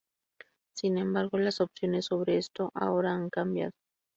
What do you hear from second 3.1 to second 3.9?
han cambiado.